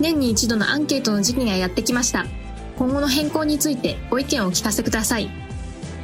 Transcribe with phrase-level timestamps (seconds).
[0.00, 2.26] 年に一度のアンケートの時期がやってきました。
[2.76, 5.30] 今後の変更についてご意見をお聞かせください。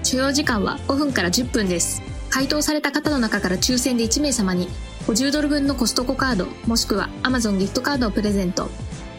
[0.05, 2.03] 所要時間は5分から10分です。
[2.31, 4.69] 回答された方の中から抽選で1名様に
[5.09, 8.71] 50ドル分のコストコカードもしくは Amazon ギフトカードをプレゼント。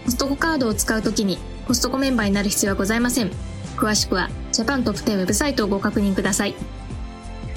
[0.06, 3.31] コストコカードを使うときにコストコメンバーになる必要はございません。
[3.77, 6.55] 詳しくはジャパントップ10ウェブサイトをご確認ください。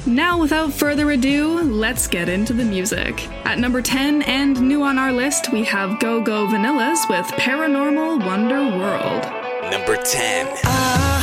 [0.07, 3.27] Now, without further ado, let's get into the music.
[3.43, 8.23] At number 10 and new on our list, we have Go Go Vanillas with Paranormal
[8.23, 9.25] Wonder World.
[9.71, 10.45] Number 10.
[10.63, 11.21] ああ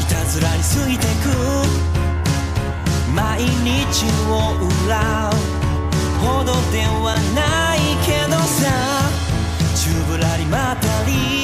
[0.00, 1.90] いたずらに過ぎてく
[3.12, 4.54] 毎日を
[4.86, 5.30] 裏
[6.20, 8.70] ほどではないけどさ
[9.74, 11.43] チューブラリまたり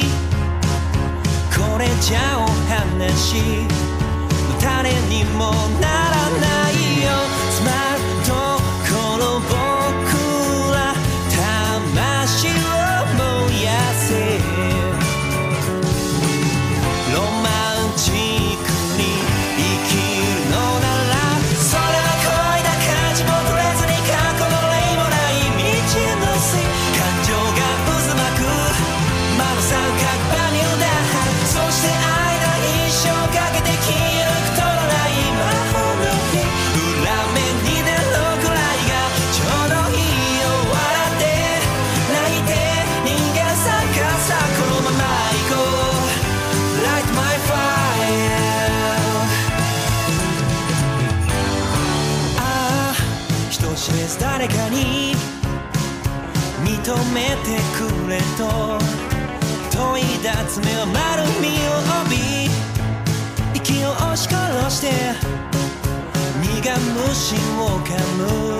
[1.82, 3.34] れじゃお話。
[3.36, 5.50] の種にも
[5.80, 7.41] ならないよ。
[67.32, 68.51] 心をかむ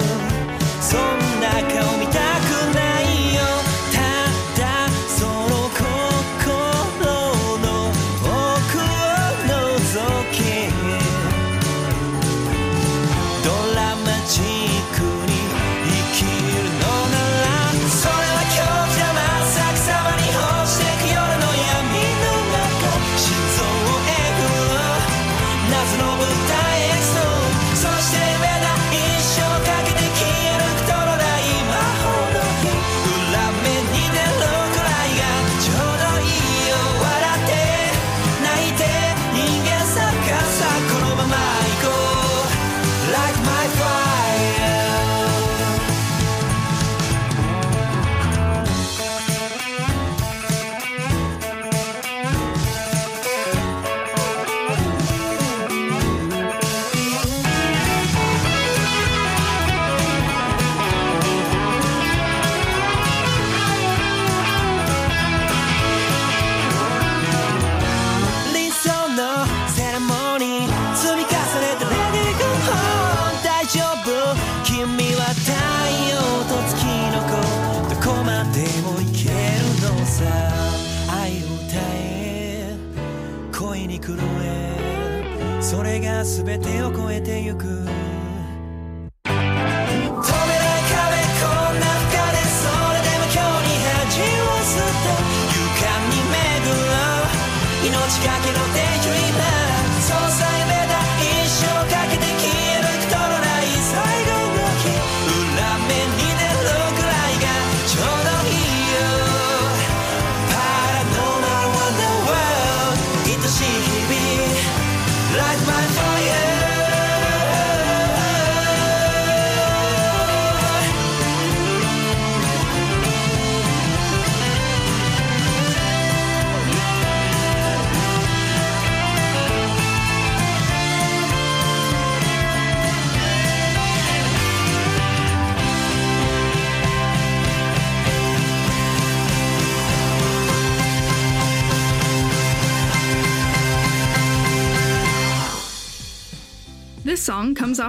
[86.53, 87.02] veteo con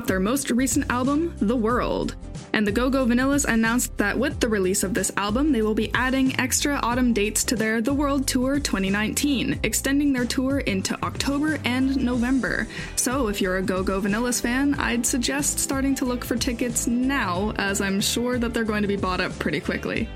[0.07, 2.15] their most recent album, The World.
[2.53, 5.73] And the Go Go Vanillas announced that with the release of this album, they will
[5.73, 11.01] be adding extra autumn dates to their The World Tour 2019, extending their tour into
[11.03, 12.67] October and November.
[12.95, 16.85] So if you're a Go Go Vanillas fan, I'd suggest starting to look for tickets
[16.85, 20.07] now, as I'm sure that they're going to be bought up pretty quickly.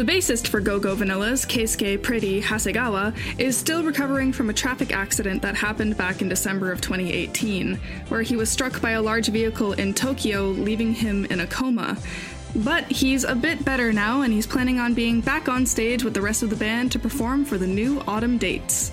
[0.00, 4.94] The bassist for Go Go Vanillas, Keisuke Pretty Hasegawa, is still recovering from a traffic
[4.94, 7.74] accident that happened back in December of 2018,
[8.08, 11.98] where he was struck by a large vehicle in Tokyo, leaving him in a coma.
[12.56, 16.14] But he's a bit better now, and he's planning on being back on stage with
[16.14, 18.92] the rest of the band to perform for the new autumn dates.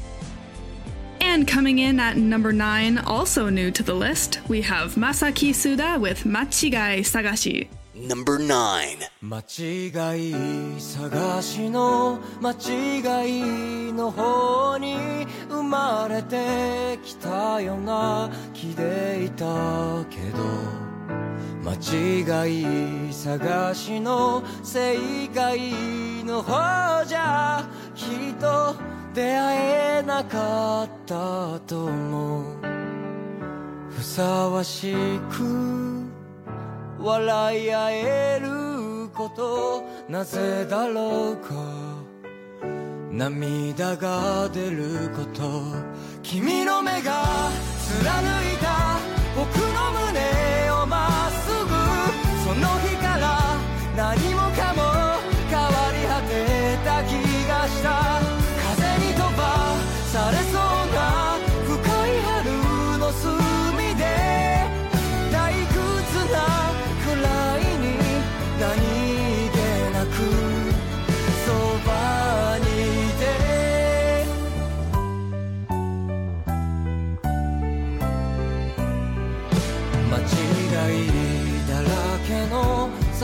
[1.21, 6.00] And coming in at number 9, also new to the list, we have Masaki Suda
[6.01, 7.69] with Machigai Sagashi.
[8.00, 9.10] Number 9.
[9.22, 20.44] 間違い探しの間違いの方に生まれてきたような気でいたけど
[21.64, 25.74] 間違い探しの正解
[26.24, 28.76] の方じゃきっと
[29.16, 29.58] 出会
[30.02, 32.58] えなかったと思う
[33.90, 34.94] ふさわし
[35.32, 35.97] く
[36.99, 41.54] 笑い合えることなぜだろうか？
[43.11, 45.63] 涙が出ること。
[46.21, 47.23] 君の目が
[47.80, 48.99] 貫いた
[49.35, 51.69] 僕の胸をまっすぐ。
[52.44, 52.87] その日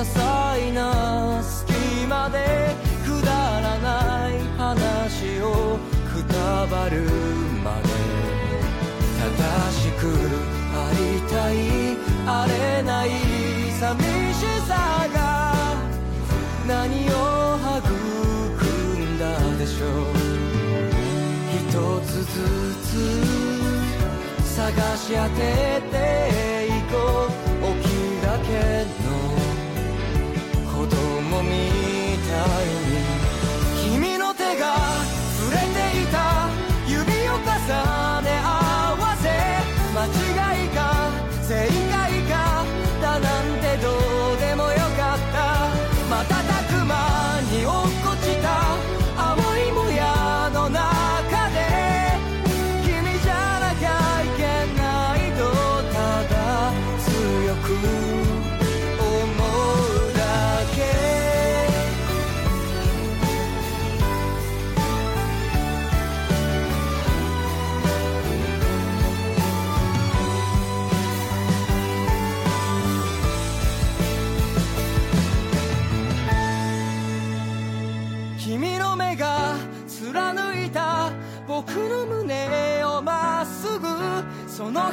[0.04, 1.72] 些細な隙
[2.08, 5.80] 間でくだらない話を
[6.12, 7.04] くたばる
[7.64, 7.88] まで
[9.18, 9.32] 正
[9.72, 10.02] しく
[10.76, 11.00] あり
[11.32, 11.56] たい
[12.28, 13.10] あれない
[13.80, 15.18] 寂しさが
[16.68, 17.96] 何を育
[19.00, 19.24] んだ
[19.58, 19.88] でしょう
[21.56, 21.72] 一
[22.06, 22.36] つず
[22.84, 22.92] つ
[24.54, 24.68] 探
[24.98, 25.40] し当て
[25.90, 26.94] ていこ
[27.30, 27.44] う。
[27.64, 28.50] 起きだけ
[29.02, 29.03] の
[37.72, 38.13] を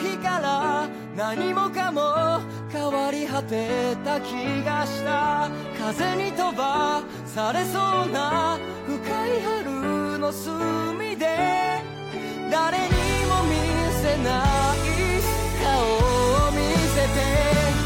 [0.01, 2.41] 日から何もかも
[2.73, 5.49] 変わり果てた気がした。
[5.79, 11.81] 風に飛ばされそうな深い春の隅で。
[12.51, 12.85] 誰に
[13.29, 13.55] も見
[14.03, 14.43] せな
[14.75, 14.81] い
[15.63, 16.59] 顔を見
[16.95, 17.80] せて。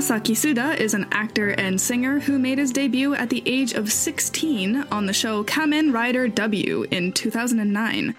[0.00, 3.92] Masaki Suda is an actor and singer who made his debut at the age of
[3.92, 8.16] 16 on the show Kamen Rider W in 2009.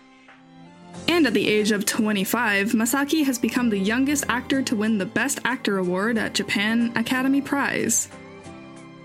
[1.08, 5.08] And at the age of 25, Masaki has become the youngest actor to win the
[5.08, 8.10] Best Actor award at Japan Academy Prize.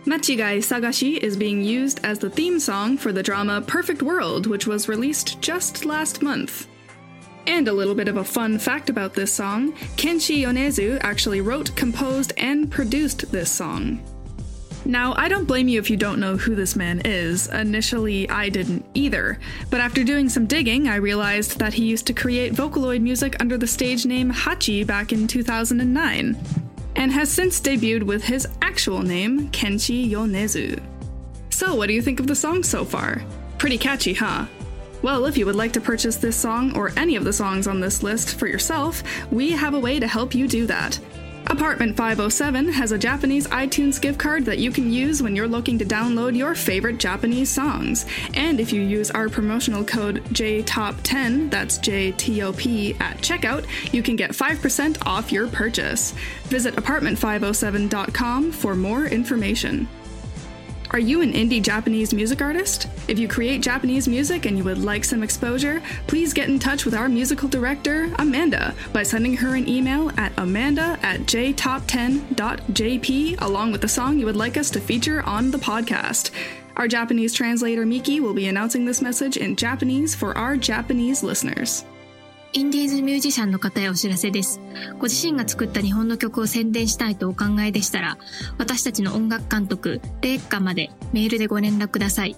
[0.05, 4.67] Machigai Sagashi is being used as the theme song for the drama Perfect World, which
[4.67, 6.67] was released just last month.
[7.47, 11.75] And a little bit of a fun fact about this song Kenshi Yonezu actually wrote,
[11.77, 14.03] composed, and produced this song.
[14.87, 17.49] Now, I don't blame you if you don't know who this man is.
[17.49, 19.41] Initially, I didn't either.
[19.69, 23.59] But after doing some digging, I realized that he used to create Vocaloid music under
[23.59, 26.37] the stage name Hachi back in 2009,
[26.95, 30.81] and has since debuted with his actual name, Kenshi Yonezu.
[31.51, 33.23] So, what do you think of the song so far?
[33.59, 34.47] Pretty catchy, huh?
[35.03, 37.81] Well, if you would like to purchase this song or any of the songs on
[37.81, 40.99] this list for yourself, we have a way to help you do that.
[41.49, 45.79] Apartment 507 has a Japanese iTunes gift card that you can use when you're looking
[45.79, 48.05] to download your favorite Japanese songs.
[48.35, 54.33] And if you use our promotional code JTOP10, that's JTOP at checkout, you can get
[54.33, 56.13] 5% off your purchase.
[56.45, 59.89] Visit apartment507.com for more information.
[60.93, 62.87] Are you an indie Japanese music artist?
[63.09, 66.85] If you create Japanese music and you would like some exposure, please get in touch
[66.85, 73.73] with our musical director, Amanda, by sending her an email at amanda at jtop10.jp along
[73.73, 76.31] with the song you would like us to feature on the podcast.
[76.77, 81.85] Our Japanese translator Miki will be announcing this message in Japanese for our Japanese listeners.
[82.57, 84.63] インディーズミュージシャンの方へお知らせです。
[84.99, 88.17] ご自身が作った日本の曲を宣伝したいとお考えでしたら、
[88.57, 92.35] 私たちの音楽監督、レッカまでメールでご連絡ください。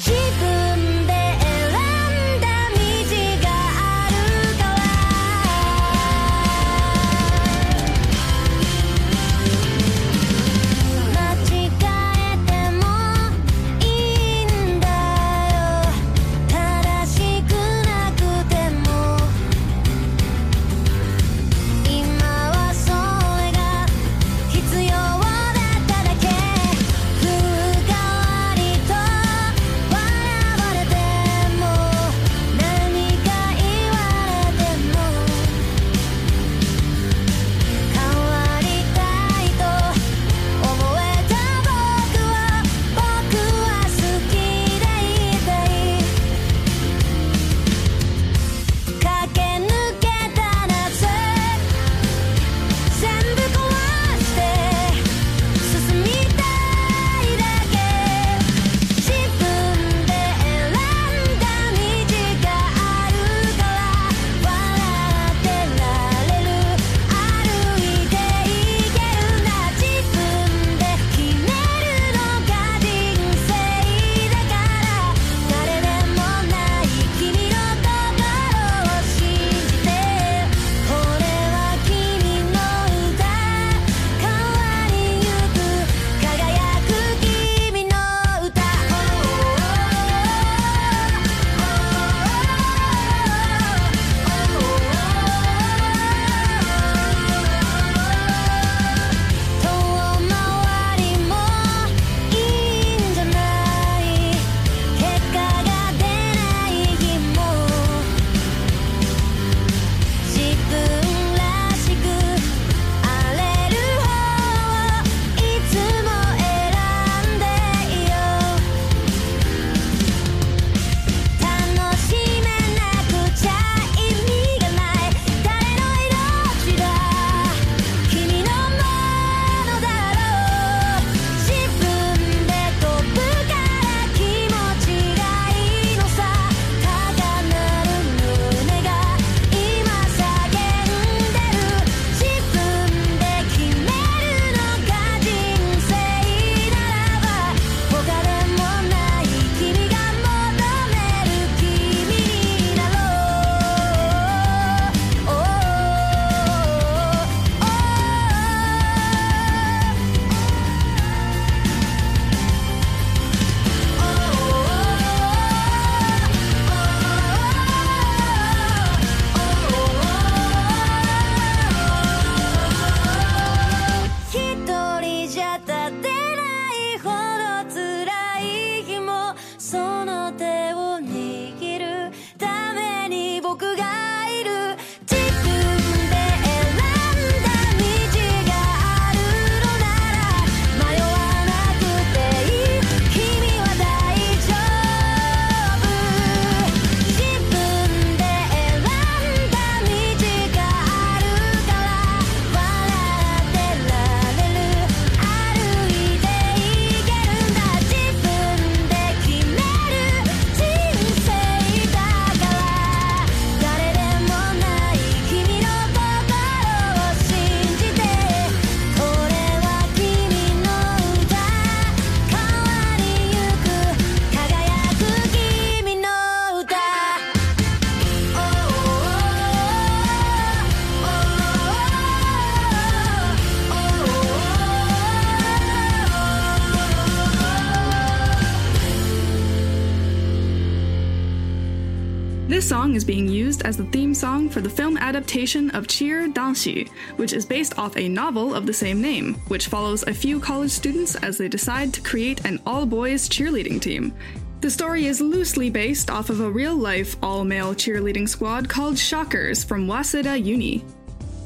[245.16, 249.68] Adaptation of Cheer Danshi, which is based off a novel of the same name, which
[249.68, 254.14] follows a few college students as they decide to create an all boys cheerleading team.
[254.60, 259.00] The story is loosely based off of a real life all male cheerleading squad called
[259.00, 260.84] Shockers from Waseda Uni.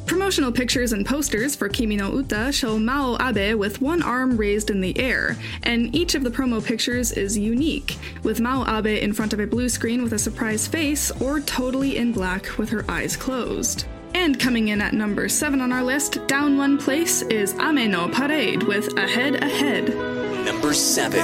[0.10, 4.72] Promotional pictures and posters for Kimi no Uta show Mao Abe with one arm raised
[4.72, 9.14] in the air, and each of the promo pictures is unique, with Mao Abe in
[9.14, 12.84] front of a blue screen with a surprise face, or totally in black with her
[12.90, 13.86] eyes closed.
[14.16, 18.10] And coming in at number 7 on our list, down one place, is Ame no
[18.10, 19.96] Parade with Ahead Ahead.
[20.44, 21.20] Number 7.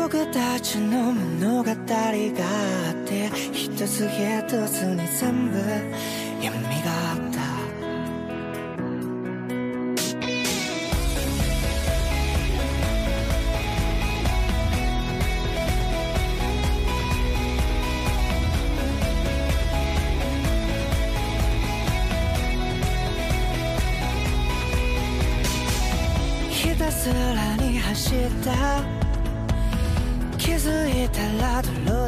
[0.00, 1.74] 僕たちの物語があ
[2.92, 5.58] って一つ一つに全部
[6.40, 7.38] 闇があった。
[26.48, 28.97] ひたすらに走った。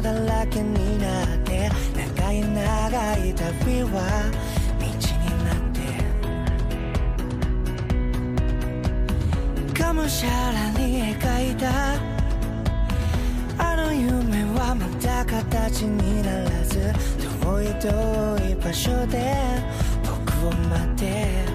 [0.01, 4.31] だらけになって長い長い旅は
[4.79, 4.89] 道に
[5.45, 5.55] なっ
[9.73, 9.79] て。
[9.79, 11.69] がむしゃらに描いた。
[13.59, 16.91] あの夢はまだ形にならず
[17.43, 17.89] 遠い遠
[18.49, 19.35] い場所で
[20.03, 21.50] 僕を待って。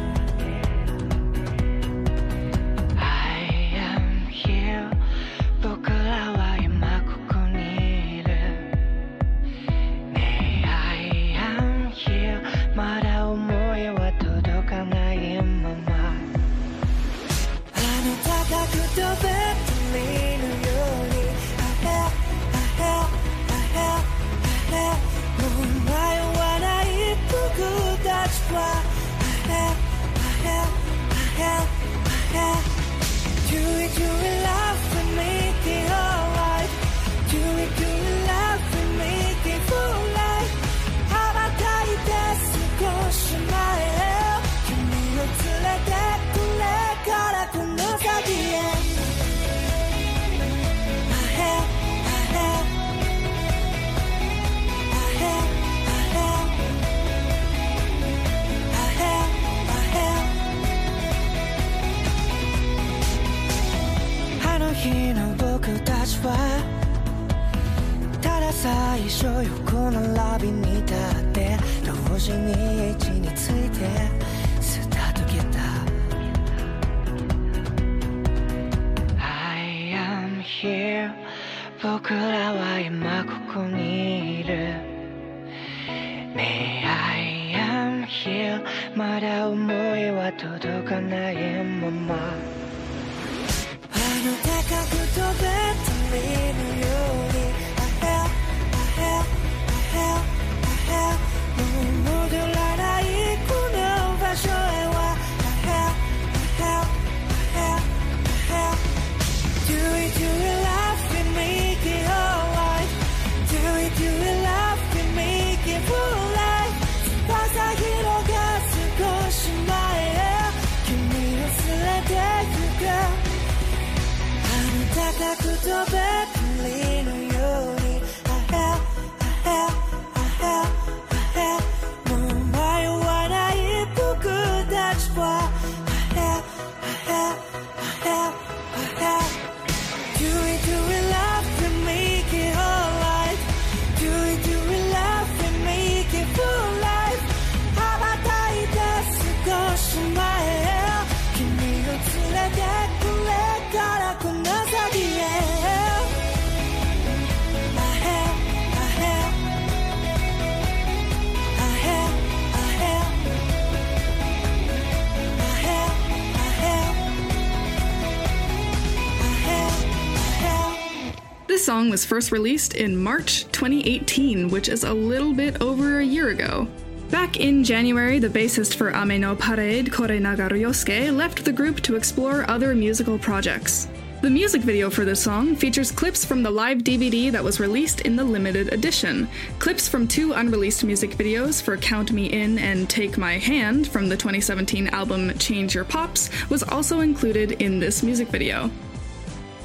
[171.96, 176.68] Was first released in March 2018, which is a little bit over a year ago.
[177.08, 181.96] Back in January, the bassist for Ame no Parade, Korenaga Yosuke, left the group to
[181.96, 183.88] explore other musical projects.
[184.20, 188.02] The music video for this song features clips from the live DVD that was released
[188.02, 189.26] in the limited edition,
[189.58, 194.10] clips from two unreleased music videos for Count Me In and Take My Hand from
[194.10, 198.70] the 2017 album Change Your Pops was also included in this music video.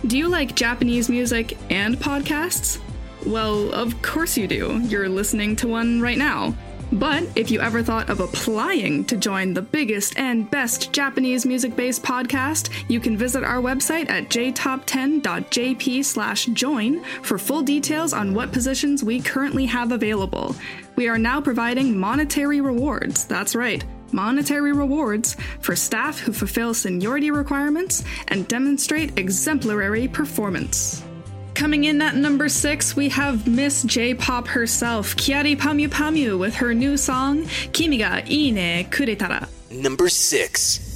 [0.08, 2.80] Do you like Japanese music and podcasts?
[3.26, 4.80] Well, of course you do.
[4.86, 6.56] You're listening to one right now.
[6.92, 11.76] But if you ever thought of applying to join the biggest and best Japanese music
[11.76, 18.34] based podcast, you can visit our website at jtop10.jp slash join for full details on
[18.34, 20.56] what positions we currently have available.
[20.96, 23.26] We are now providing monetary rewards.
[23.26, 23.86] That's right.
[24.14, 31.04] Monetary rewards for staff who fulfill seniority requirements and demonstrate exemplary performance.
[31.54, 36.56] Coming in at number six, we have Miss J Pop herself, Kyary Pamyu Pamyu, with
[36.56, 39.48] her new song, Kimi ga ii ne kuretara.
[39.70, 40.91] Number 6.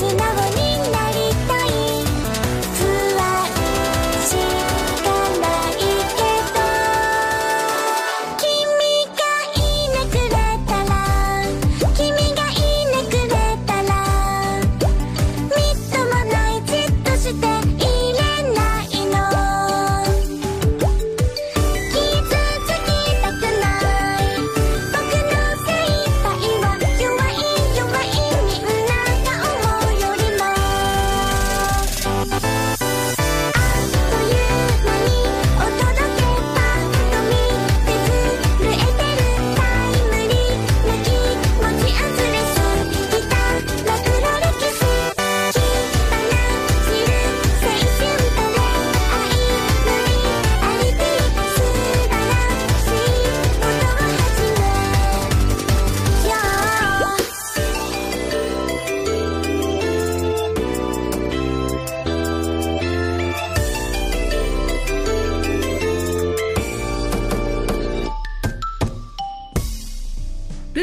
[0.00, 0.29] 素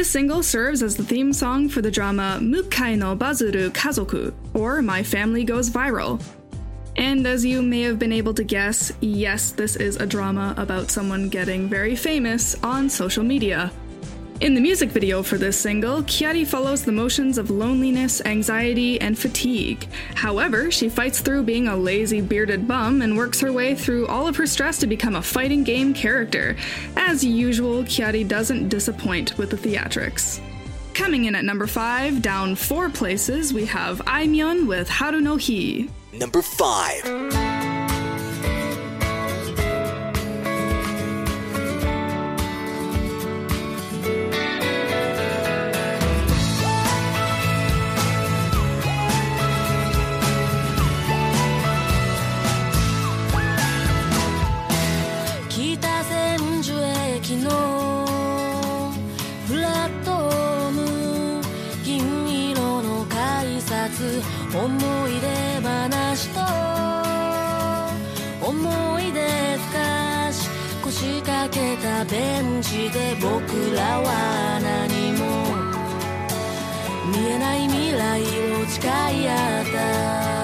[0.08, 5.02] Single serves as the theme song for the drama Mukai no Bazuru Kazoku, or My
[5.02, 6.18] Family Goes Viral.
[6.96, 10.90] And as you may have been able to guess, yes, this is a drama about
[10.90, 13.70] someone getting very famous on social media.
[14.40, 19.18] In the music video for this single, Kyary follows the motions of loneliness, anxiety, and
[19.18, 19.88] fatigue.
[20.14, 24.28] However, she fights through being a lazy, bearded bum and works her way through all
[24.28, 26.54] of her stress to become a fighting game character.
[27.08, 30.42] As usual, Kyary doesn't disappoint with the theatrics.
[30.92, 35.88] Coming in at number 5, down 4 places, we have Aimyon with Haru no Hi.
[36.12, 37.27] Number 5.
[64.54, 66.40] 思い出話と
[68.46, 70.48] 思い出ふかし
[70.82, 75.22] 腰掛けたベンチで僕らは何も
[77.12, 78.88] 見えない未来を誓
[79.22, 80.37] い合った。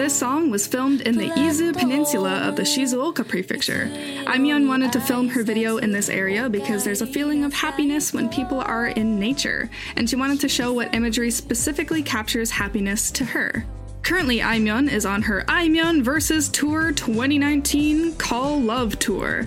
[0.00, 3.90] this song was filmed in the Izu Peninsula of the Shizuoka Prefecture.
[4.24, 8.14] Aimyon wanted to film her video in this area because there's a feeling of happiness
[8.14, 13.10] when people are in nature, and she wanted to show what imagery specifically captures happiness
[13.10, 13.62] to her.
[14.00, 19.46] Currently, Aimyon is on her Aimyon Versus Tour 2019 Call Love Tour.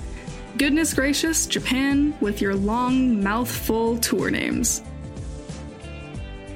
[0.60, 4.84] Goodness gracious, Japan, with your long mouthful tour names.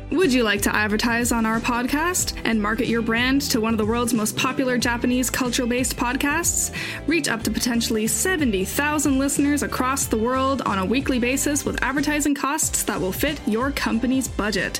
[0.09, 3.77] Would you like to advertise on our podcast and market your brand to one of
[3.77, 6.73] the world's most popular Japanese cultural based podcasts?
[7.07, 12.33] Reach up to potentially 70,000 listeners across the world on a weekly basis with advertising
[12.33, 14.79] costs that will fit your company's budget.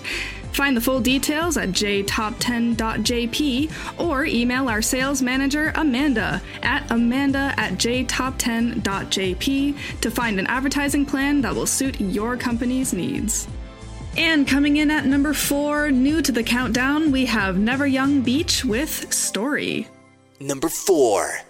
[0.54, 7.74] Find the full details at jtop10.jp or email our sales manager Amanda at amanda at
[7.74, 13.50] jtop10.jp to find an advertising plan that will suit your company's needs.
[14.18, 18.66] And coming in at number four, new to the countdown, we have Never Young Beach
[18.66, 19.88] with Story.
[20.40, 21.42] Number 4.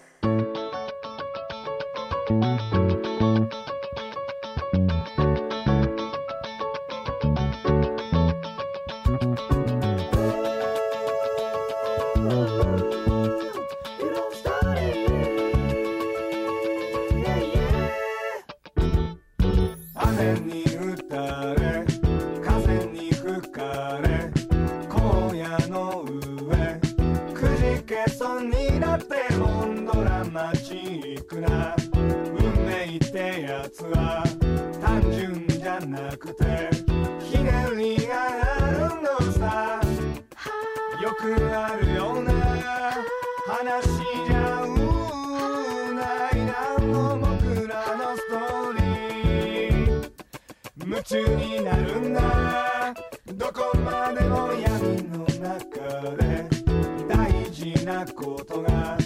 [58.13, 58.97] ことが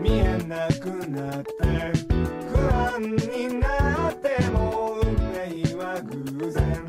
[0.00, 1.52] 見えなくなって
[2.48, 6.84] 不安になっても運命は偶然。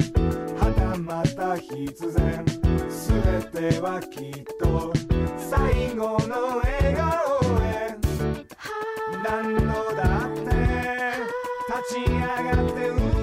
[0.58, 2.46] はたまた必然。
[2.90, 4.94] 全てはきっと
[5.38, 7.98] 最後の笑顔へ。
[9.24, 10.46] 何度だって。
[11.68, 13.15] 立ち上がって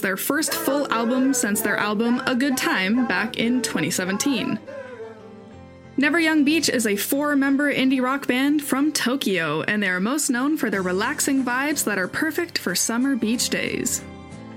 [0.00, 4.58] their first full album since their album A Good Time back in 2017.
[5.96, 10.00] Never Young Beach is a four member indie rock band from Tokyo, and they are
[10.00, 14.02] most known for their relaxing vibes that are perfect for summer beach days.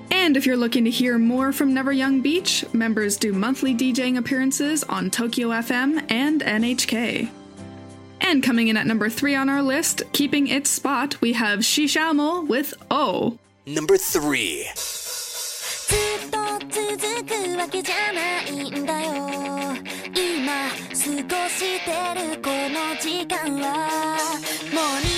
[0.09, 4.17] And if you're looking to hear more from Never Young Beach, members do monthly DJing
[4.17, 7.29] appearances on Tokyo FM and NHK.
[8.21, 12.47] And coming in at number three on our list, keeping its spot, we have Shishamo
[12.47, 13.37] with O.
[13.65, 15.02] Number 3.
[21.03, 24.17] 過ごしてるこの時間は
[24.73, 25.12] もう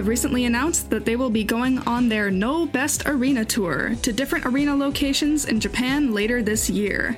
[0.00, 4.14] have recently announced that they will be going on their No Best Arena tour to
[4.14, 7.14] different arena locations in Japan later this year.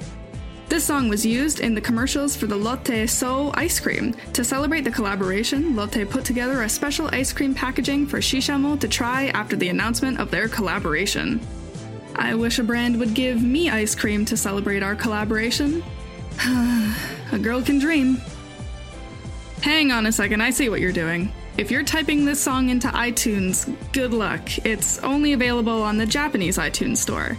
[0.69, 4.17] This song was used in the commercials for the Lotte So ice cream.
[4.33, 8.89] To celebrate the collaboration, Lotte put together a special ice cream packaging for Shishamo to
[8.89, 11.41] try after the announcement of their collaboration.
[12.17, 15.85] I wish a brand would give me ice cream to celebrate our collaboration.
[16.45, 18.21] a girl can dream.
[19.61, 21.33] Hang on a second, I see what you're doing.
[21.59, 24.41] If you're typing this song into iTunes, good luck.
[24.65, 27.37] It's only available on the Japanese iTunes store.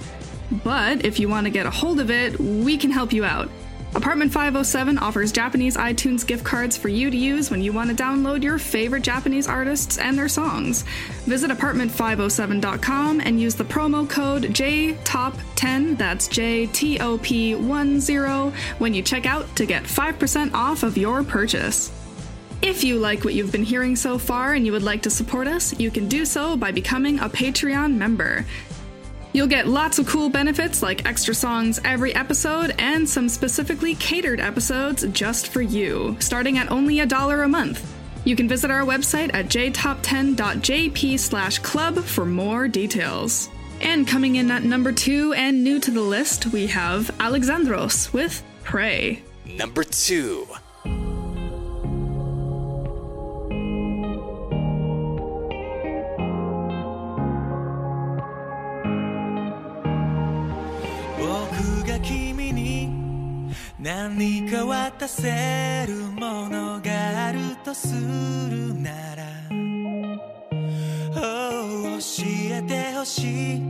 [0.63, 3.49] But if you want to get a hold of it, we can help you out.
[3.95, 8.03] Apartment 507 offers Japanese iTunes gift cards for you to use when you want to
[8.03, 10.83] download your favorite Japanese artists and their songs.
[11.25, 19.65] Visit apartment507.com and use the promo code JTOP10, that's JTOP10, when you check out to
[19.65, 22.02] get 5% off of your purchase.
[22.63, 25.47] If you like what you've been hearing so far and you would like to support
[25.47, 28.45] us, you can do so by becoming a Patreon member.
[29.33, 34.39] You'll get lots of cool benefits like extra songs every episode and some specifically catered
[34.39, 37.93] episodes just for you, starting at only a dollar a month.
[38.23, 43.49] You can visit our website at jtop10.jp/club for more details.
[43.81, 48.41] And coming in at number 2 and new to the list, we have Alexandros with
[48.63, 49.21] Pray.
[49.45, 50.47] Number 2.
[63.83, 69.25] 何か渡せるものがあるとするなら。
[71.17, 73.61] Oh 教えてほしい。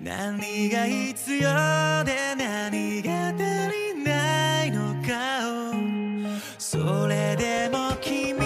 [0.00, 1.40] 何が必要
[2.02, 3.38] で何が足
[3.94, 5.72] りないのかを。
[6.58, 8.40] それでも君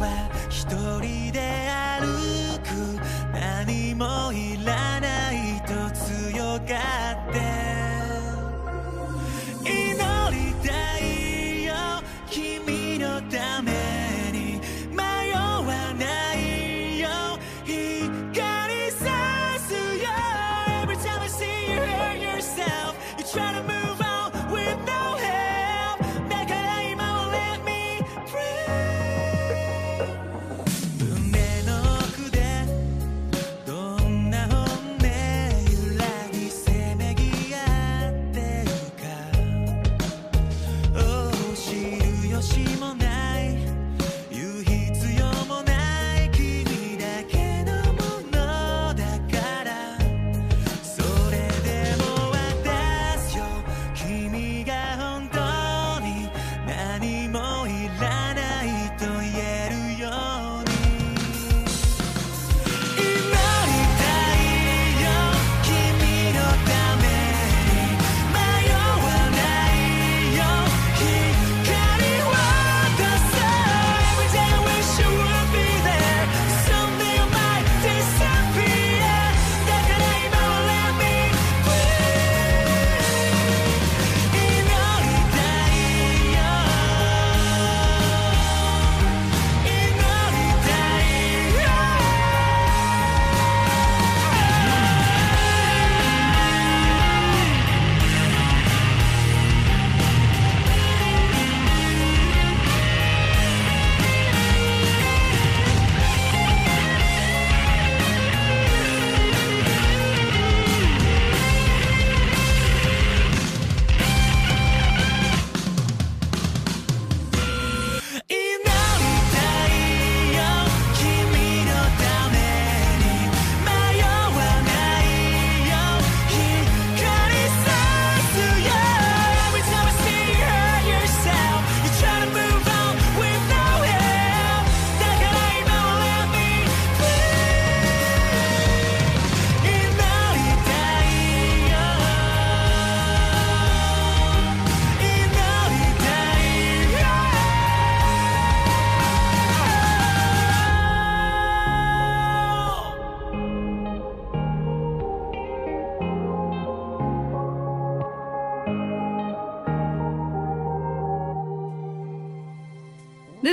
[0.00, 0.66] は一
[0.98, 1.68] 人で
[2.00, 2.98] 歩く。
[3.34, 7.81] 何もいらないと強がって。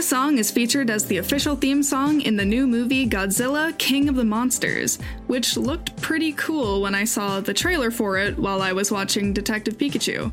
[0.09, 4.15] Song is featured as the official theme song in the new movie Godzilla King of
[4.15, 4.97] the Monsters,
[5.27, 9.33] which looked pretty cool when I saw the trailer for it while I was watching
[9.33, 10.31] Detective Pikachu.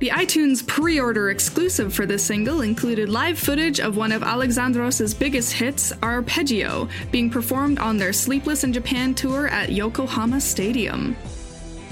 [0.00, 5.16] The iTunes pre order exclusive for this single included live footage of one of Alexandros'
[5.16, 11.14] biggest hits, Arpeggio, being performed on their Sleepless in Japan tour at Yokohama Stadium.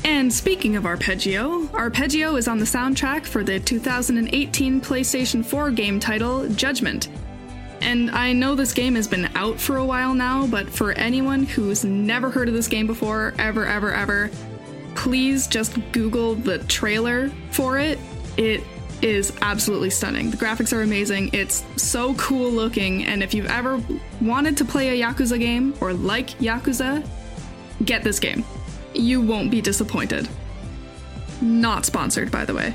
[0.04, 5.98] And speaking of Arpeggio, Arpeggio is on the soundtrack for the 2018 PlayStation 4 game
[5.98, 7.08] title Judgment.
[7.80, 11.44] And I know this game has been out for a while now, but for anyone
[11.44, 14.30] who's never heard of this game before, ever, ever, ever,
[14.94, 17.98] please just Google the trailer for it.
[18.36, 18.62] It
[19.02, 20.30] is absolutely stunning.
[20.30, 21.30] The graphics are amazing.
[21.32, 23.82] It's so cool looking, and if you've ever
[24.20, 27.06] wanted to play a Yakuza game or like Yakuza,
[27.84, 28.44] get this game.
[28.94, 30.28] You won't be disappointed.
[31.40, 32.74] Not sponsored, by the way.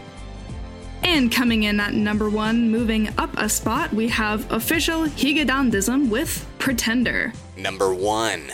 [1.02, 6.46] And coming in at number one, moving up a spot, we have official Higedandism with
[6.60, 7.34] Pretender.
[7.58, 8.52] Number one.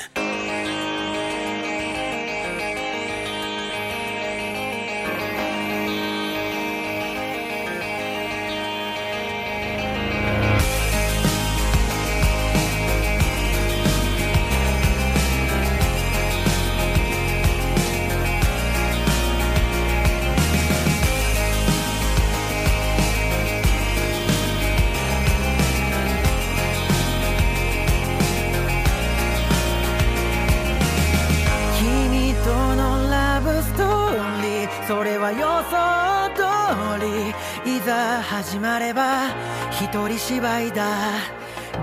[40.05, 40.83] 一人芝居だ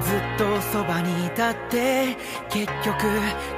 [0.01, 2.17] ずっとそばにいたって
[2.49, 3.03] 結局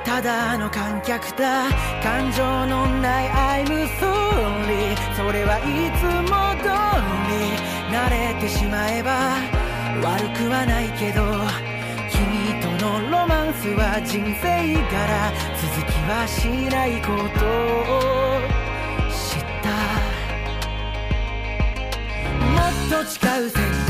[0.06, 1.68] ただの観客だ
[2.02, 3.66] 感情のない I'm
[3.98, 5.62] sorry それはい
[6.00, 6.68] つも通
[7.28, 7.34] り
[7.94, 9.36] 慣れてしまえば
[10.02, 11.20] 悪くはないけど
[12.10, 17.08] 君とのロマンスは人生柄続きはしないこ
[17.38, 17.44] と
[17.92, 18.40] を
[19.12, 19.68] 知った
[22.48, 23.83] もっと違う設定で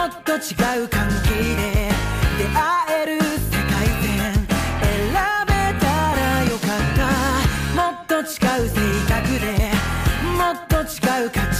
[0.00, 0.38] もっと違
[0.82, 1.90] う関係で
[2.38, 2.58] 出会
[3.02, 3.28] える世
[3.68, 5.12] 界線選
[5.46, 5.84] べた
[6.16, 7.04] らよかった。
[7.76, 8.80] もっと違う性
[9.12, 9.44] 格で
[10.38, 11.59] もっと違う価値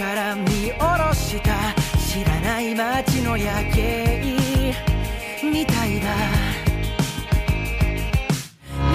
[0.00, 1.74] から見下ろした
[2.08, 4.72] 知らない街の夜景
[5.44, 6.08] みたいだ。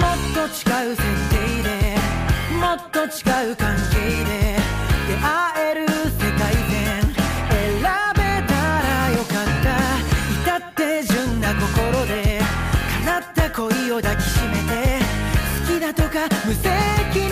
[0.02, 0.50] っと違
[0.90, 1.68] う設定で
[2.60, 3.06] もっと違
[3.52, 4.58] う関係で
[5.06, 7.78] 出会える世界線選
[8.14, 9.66] べたらよかった。
[10.50, 12.40] 至って純な心で
[13.04, 14.98] 叶った恋を抱きしめて
[15.68, 17.25] 好きだとか無責任。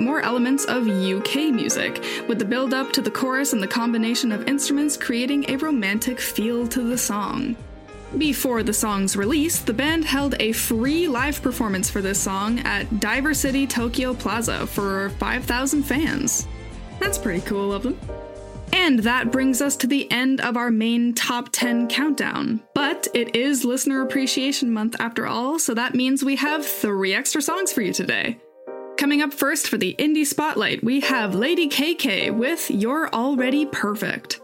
[0.00, 4.32] more elements of UK music, with the build up to the chorus and the combination
[4.32, 7.56] of instruments creating a romantic feel to the song.
[8.18, 12.98] Before the song's release, the band held a free live performance for this song at
[12.98, 16.48] Diver City Tokyo Plaza for 5,000 fans.
[16.98, 17.98] That's pretty cool of them.
[18.72, 22.60] And that brings us to the end of our main top 10 countdown.
[22.74, 27.42] But it is Listener Appreciation Month after all, so that means we have three extra
[27.42, 28.38] songs for you today.
[29.00, 34.42] Coming up first for the Indie Spotlight, we have Lady KK with You're Already Perfect.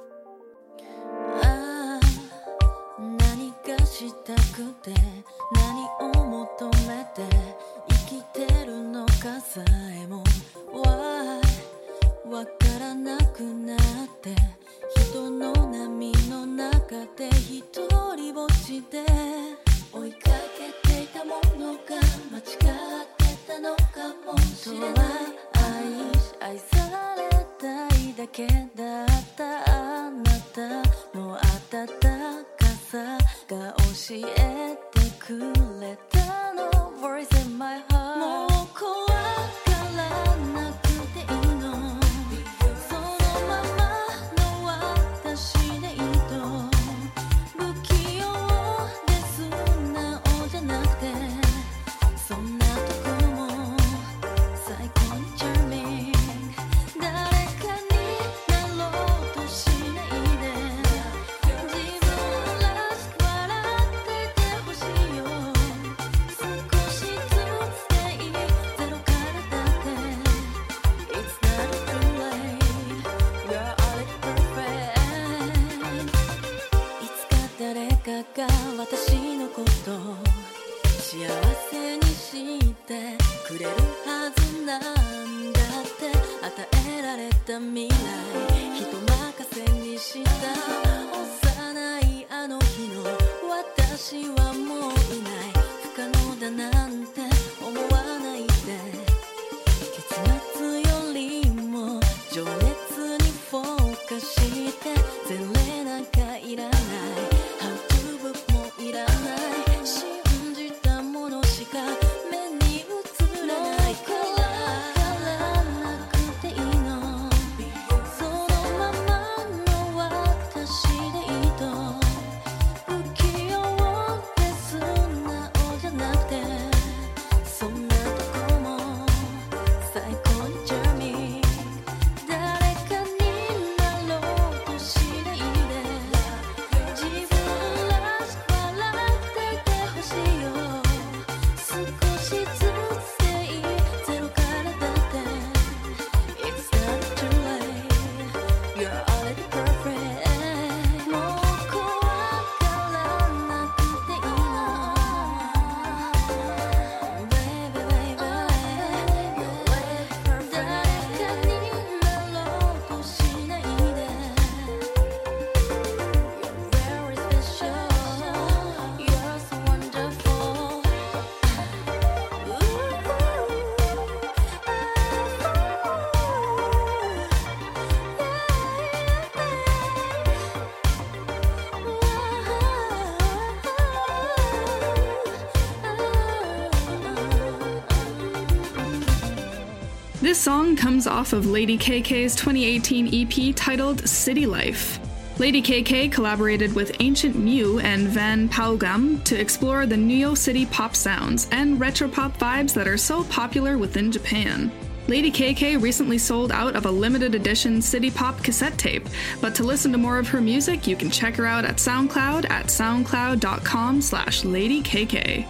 [190.46, 195.00] song comes off of Lady KK's 2018 EP titled City Life.
[195.40, 200.64] Lady KK collaborated with Ancient Mew and Van Paugam to explore the New York City
[200.66, 204.70] pop sounds and retro pop vibes that are so popular within Japan.
[205.08, 209.08] Lady KK recently sold out of a limited edition City Pop cassette tape,
[209.40, 212.48] but to listen to more of her music, you can check her out at SoundCloud
[212.50, 215.44] at soundcloud.com slash ladykk.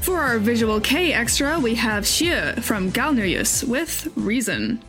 [0.00, 4.82] For our Visual K extra, we have Xie from Galneryus with reason.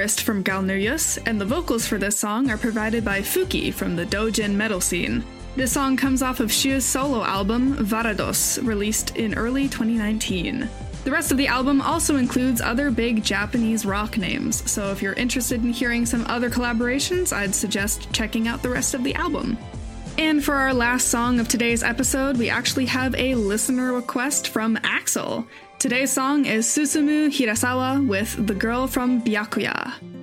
[0.00, 4.54] from Galneryus, and the vocals for this song are provided by Fuki from the Dojin
[4.54, 5.22] metal scene.
[5.56, 10.66] This song comes off of Shia's solo album, Vorvados, released in early 2019.
[11.04, 15.12] The rest of the album also includes other big Japanese rock names, so if you're
[15.12, 19.58] interested in hearing some other collaborations, I'd suggest checking out the rest of the album.
[20.18, 24.78] And for our last song of today's episode, we actually have a listener request from
[24.82, 25.46] Axel.
[25.78, 30.19] Today's song is Susumu Hirasawa with The Girl from Byakkoya.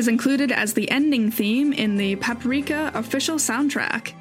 [0.00, 4.14] Is included as the ending theme in the Paprika official soundtrack.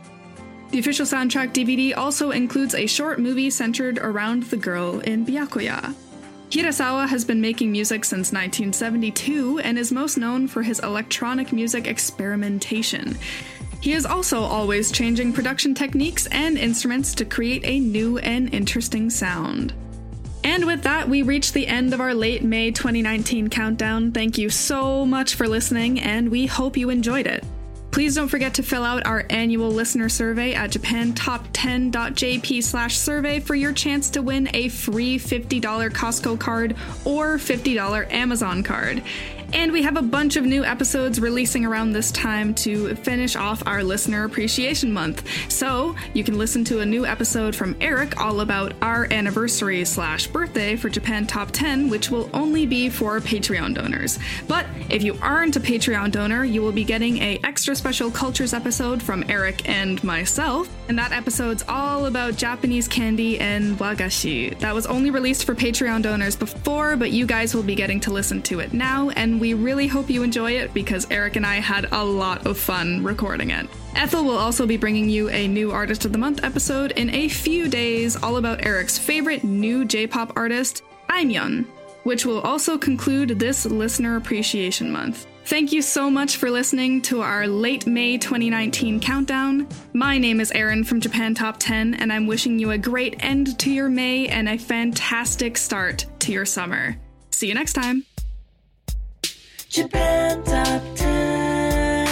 [0.71, 5.95] The official soundtrack DVD also includes a short movie centered around the girl in Byakkoya.
[6.49, 11.87] Hirasawa has been making music since 1972 and is most known for his electronic music
[11.87, 13.17] experimentation.
[13.79, 19.09] He is also always changing production techniques and instruments to create a new and interesting
[19.09, 19.73] sound.
[20.43, 24.11] And with that, we reach the end of our late May 2019 countdown.
[24.11, 27.43] Thank you so much for listening, and we hope you enjoyed it.
[27.91, 33.55] Please don't forget to fill out our annual listener survey at japantop10.jp slash survey for
[33.55, 35.59] your chance to win a free $50
[35.89, 39.01] Costco card or $50 Amazon card.
[39.51, 43.65] And we have a bunch of new episodes releasing around this time to finish off
[43.65, 45.27] our Listener Appreciation Month.
[45.51, 50.27] So you can listen to a new episode from Eric all about our anniversary slash
[50.27, 54.19] birthday for Japan Top 10, which will only be for Patreon donors.
[54.47, 58.53] But if you aren't a Patreon donor, you will be getting a extra special cultures
[58.53, 60.69] episode from Eric and myself.
[60.87, 64.57] And that episode's all about Japanese candy and wagashi.
[64.59, 68.11] That was only released for Patreon donors before, but you guys will be getting to
[68.11, 71.55] listen to it now, and we really hope you enjoy it because Eric and I
[71.55, 73.67] had a lot of fun recording it.
[73.95, 77.29] Ethel will also be bringing you a new Artist of the Month episode in a
[77.29, 81.65] few days, all about Eric's favorite new J pop artist, Aimyon,
[82.03, 85.25] which will also conclude this Listener Appreciation Month.
[85.45, 89.67] Thank you so much for listening to our late May 2019 countdown.
[89.93, 93.57] My name is Erin from Japan Top 10, and I'm wishing you a great end
[93.59, 96.97] to your May and a fantastic start to your summer.
[97.31, 98.05] See you next time.
[99.69, 102.05] Japan Top 10,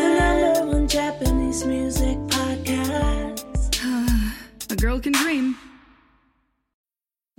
[0.00, 3.44] the number one Japanese music podcast.
[4.72, 5.54] A girl can dream.